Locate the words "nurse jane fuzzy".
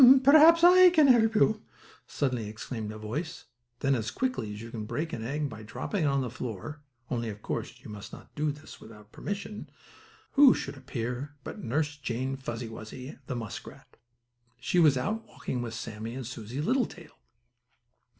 11.63-12.67